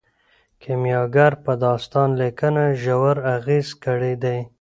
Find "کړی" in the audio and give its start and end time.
3.83-4.13